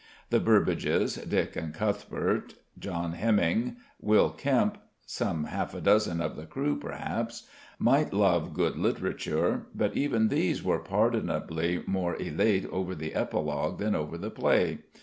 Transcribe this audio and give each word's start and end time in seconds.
The 0.31 0.39
Burbages, 0.39 1.17
Dick 1.29 1.55
and 1.55 1.75
Cuthbert, 1.75 2.55
John 2.79 3.11
Heminge, 3.13 3.75
Will 3.99 4.31
Kempe 4.31 4.79
some 5.05 5.43
half 5.43 5.75
a 5.75 5.79
dozen 5.79 6.19
of 6.21 6.35
the 6.35 6.47
crew 6.47 6.79
perhaps 6.79 7.47
might 7.77 8.11
love 8.11 8.55
good 8.55 8.77
literature: 8.77 9.67
but 9.75 9.95
even 9.95 10.29
these 10.29 10.63
were 10.63 10.79
pardonably 10.79 11.83
more 11.85 12.19
elate 12.19 12.65
over 12.71 12.95
the 12.95 13.13
epilogue 13.13 13.77
than 13.77 13.93
over 13.93 14.17
the 14.17 14.31
play. 14.31 14.79